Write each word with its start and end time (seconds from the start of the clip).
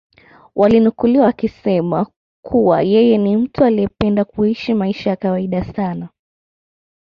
walinukuliwa 0.55 1.25
wakisema 1.25 2.07
kuwa 2.45 2.81
yeye 2.81 3.17
ni 3.17 3.37
mtu 3.37 3.63
aliyependa 3.63 4.25
kuishi 4.25 4.73
maisha 4.73 5.09
ya 5.09 5.15
kawaida 5.15 5.63
sana 5.73 6.09